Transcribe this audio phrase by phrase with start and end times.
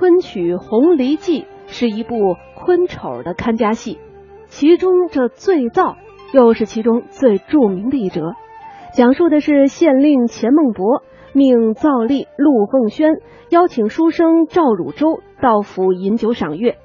[0.00, 3.98] 昆曲《红梨记》是一部昆丑的看家戏，
[4.46, 5.98] 其中这醉造
[6.32, 8.32] 又是其中最著名的一折，
[8.94, 11.02] 讲述的是县令钱孟博
[11.34, 16.78] 命造吏陆凤轩邀请书生赵汝州到府饮酒赏月，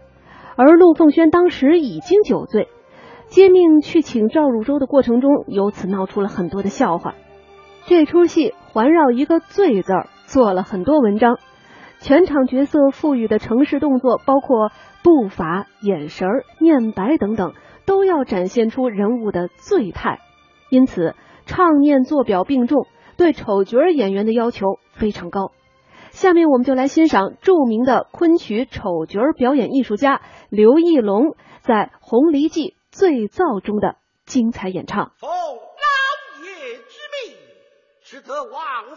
[0.57, 2.68] 而陆凤轩当时已经酒醉，
[3.27, 7.16] 接命去请赵汝州的过程中，由此闹出了很多的笑话。
[7.86, 11.38] 这出戏环绕一个“醉”字儿做了很多文章。
[12.06, 14.72] 全场角色赋予的城市动作，包括
[15.04, 17.55] 步伐、眼神儿、念白等等，
[17.88, 20.20] 都要展现出人物的醉态。
[20.70, 21.16] 因此，
[21.48, 22.86] 唱念做表并重，
[23.18, 25.52] 对丑角演员的要求非常高。
[26.12, 35.12] 下面我们就来欣赏著名的昆曲丑角表演艺术家刘义隆在《红梨记·醉造》中的精彩演唱。
[35.18, 37.35] 奉老爷之命，
[38.04, 38.96] 使得王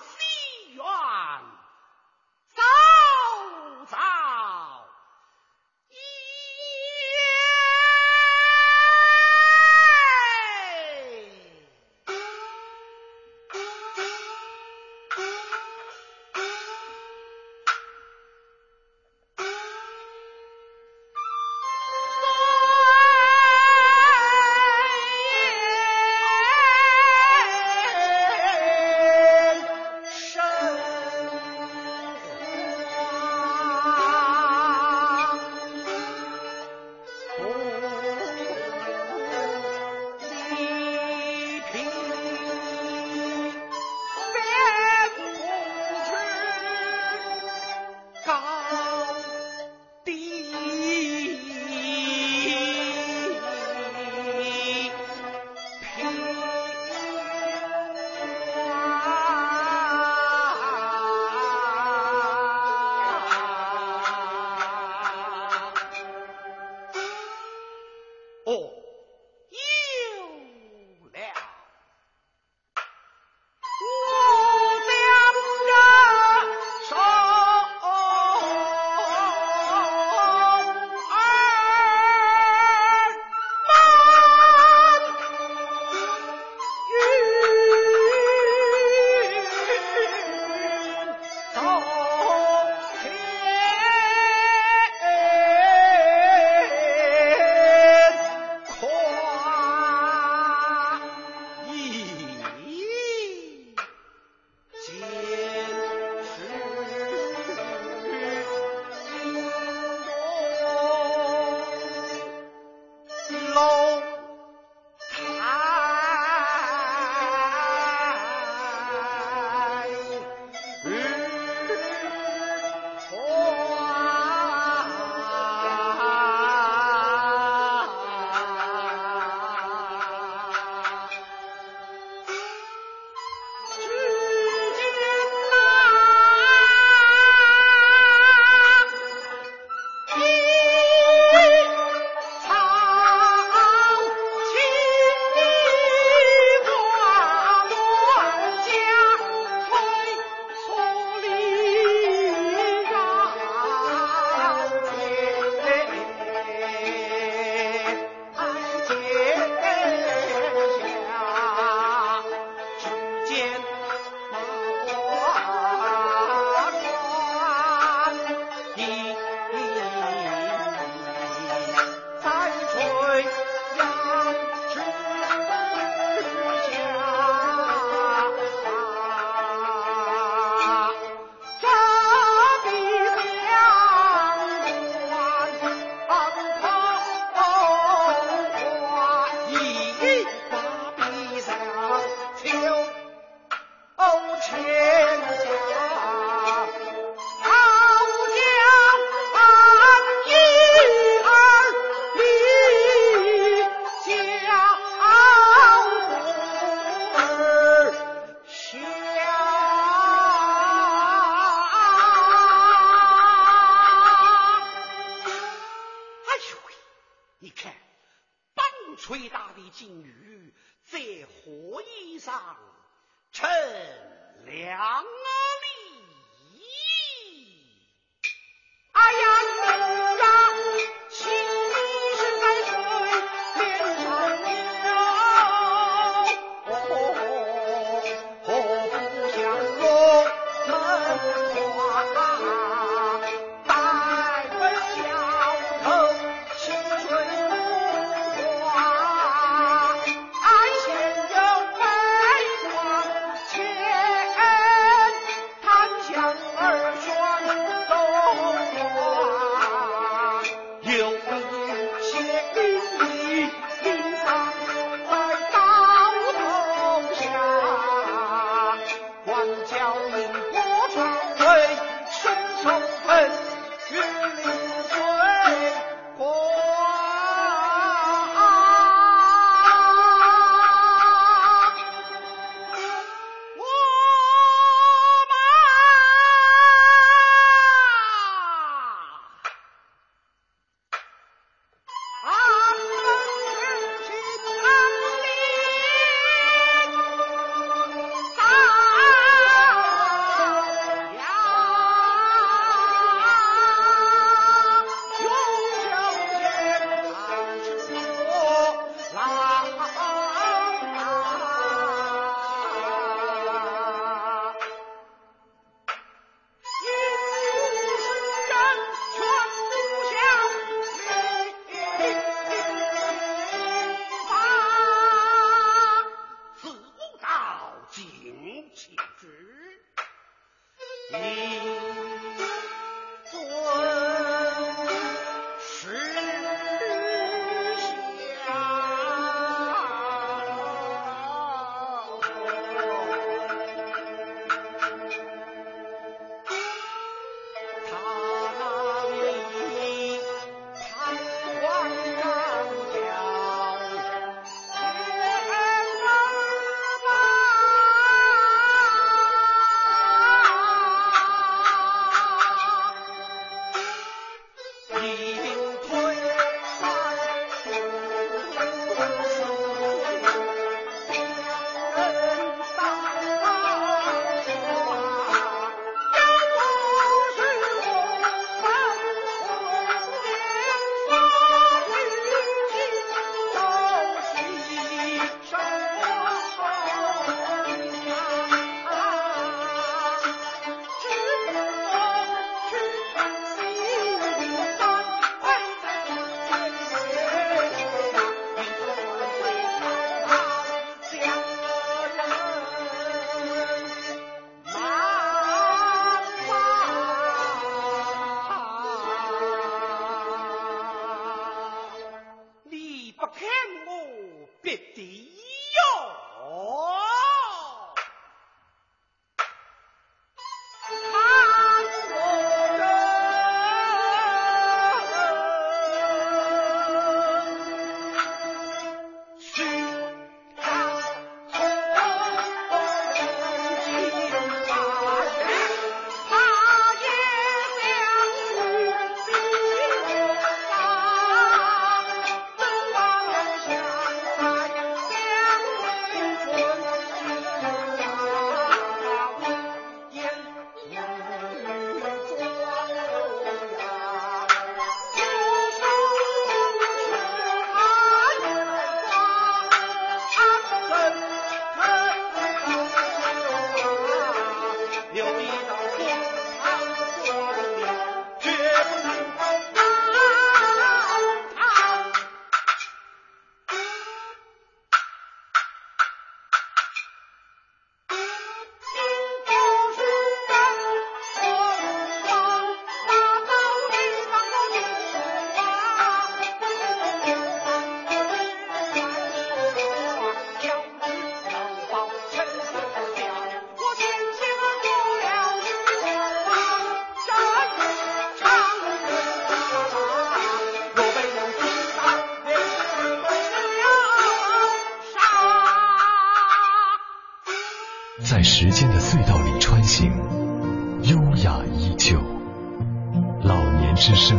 [514.19, 514.37] 生，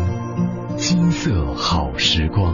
[0.76, 2.54] 金色好时光。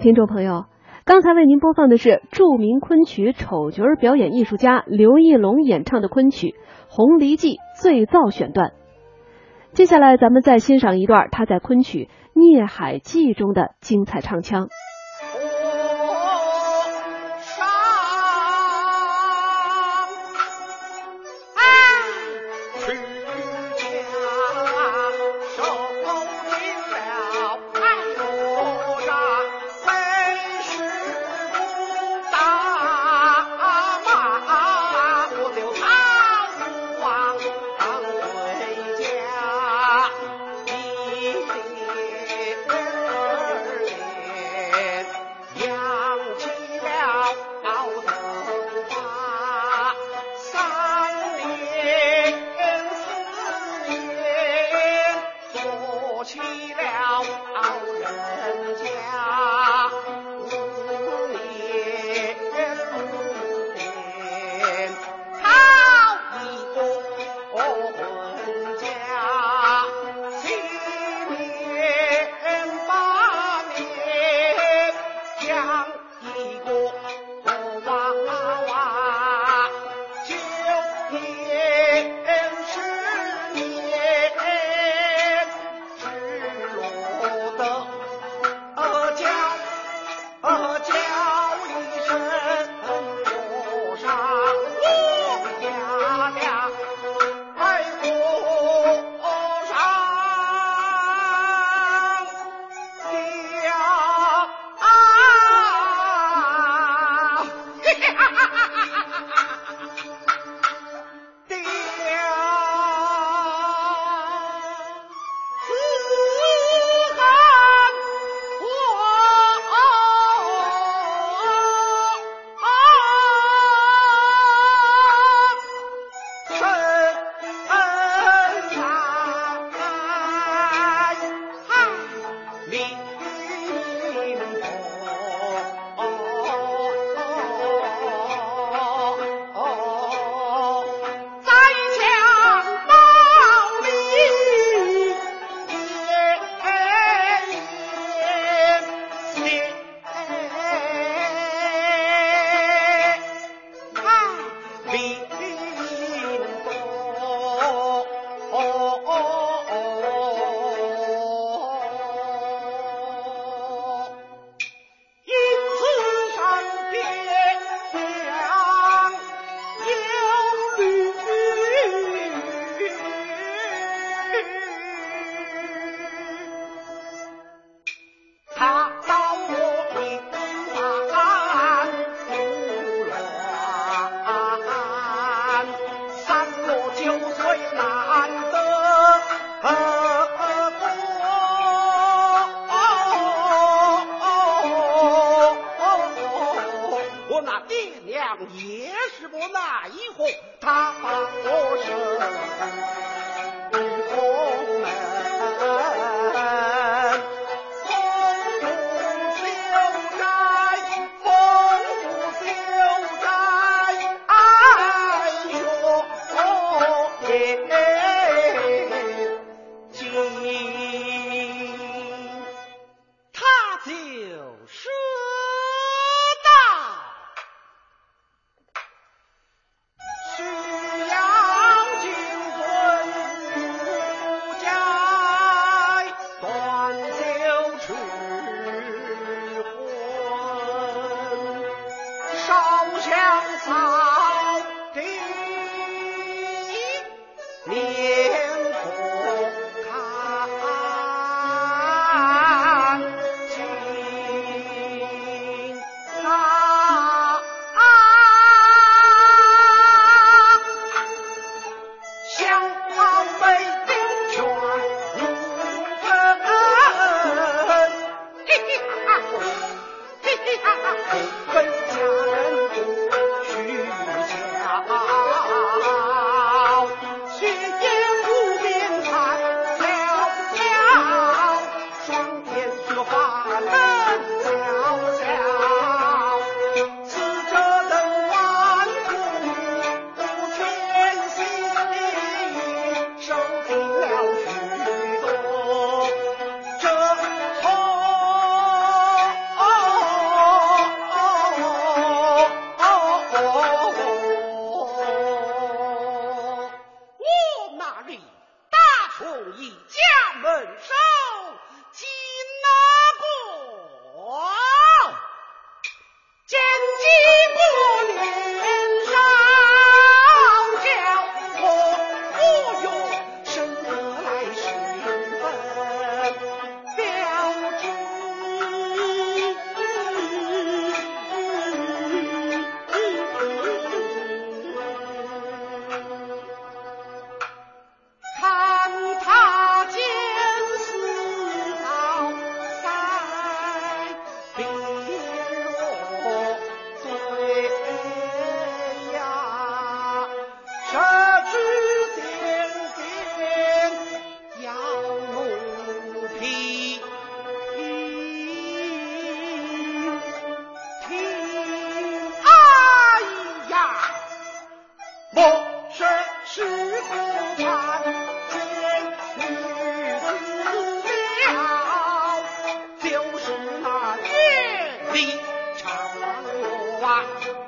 [0.00, 0.66] 听众朋友，
[1.06, 6.48] 刚才为您播放的是著名昆曲丑角表演艺术家刘义龙演唱的昆曲
[6.90, 8.72] 《红梨记》醉造选段。
[9.72, 14.68] 接下来，咱们再欣赏一段他在昆曲《孽海记》中的精彩唱腔。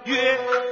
[0.04, 0.69] 曰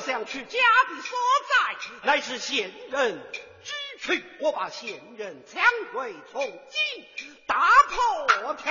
[0.00, 0.58] 想去家
[0.88, 3.20] 的所在，乃是贤人
[3.62, 4.24] 之躯。
[4.40, 7.06] 我把贤人抢回，从今
[7.46, 8.70] 打破条条，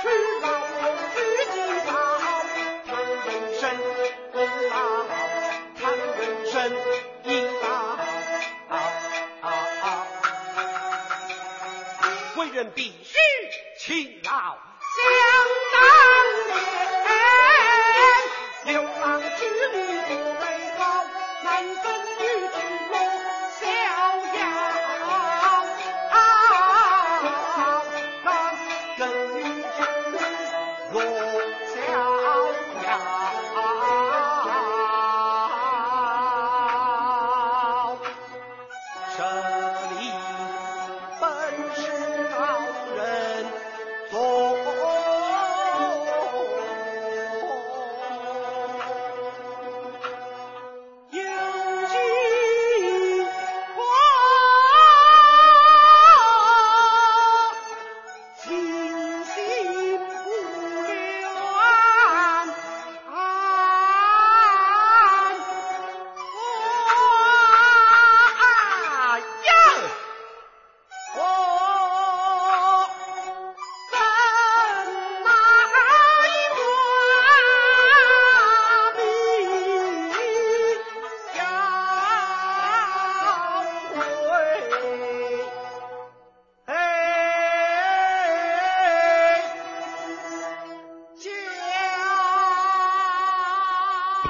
[0.00, 0.08] 知
[0.40, 0.46] 道
[1.14, 1.16] 去
[1.52, 1.92] 几道，
[2.86, 2.90] 看
[3.26, 3.62] 人生
[4.32, 4.36] 公
[4.70, 4.76] 道，
[5.78, 6.54] 看人生
[7.24, 7.28] 一
[7.60, 7.98] 道。
[12.36, 13.01] 为人必。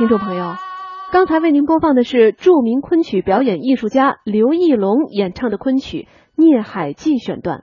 [0.03, 0.57] 听众朋友，
[1.13, 6.09] 刚才为您播放的是著名昆曲表演艺术家刘义龙演唱的昆曲
[6.43, 7.61] 《孽海记》选段。